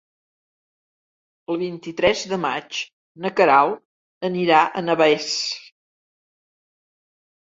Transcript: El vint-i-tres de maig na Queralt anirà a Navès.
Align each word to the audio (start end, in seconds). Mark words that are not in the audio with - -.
El 1.55 1.57
vint-i-tres 1.63 2.23
de 2.31 2.39
maig 2.45 2.79
na 3.25 3.31
Queralt 3.39 4.29
anirà 4.31 4.63
a 4.63 4.83
Navès. 4.87 5.29